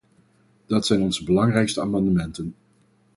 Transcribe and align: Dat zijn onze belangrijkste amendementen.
Dat 0.65 0.85
zijn 0.85 1.01
onze 1.01 1.23
belangrijkste 1.23 1.81
amendementen. 1.81 2.55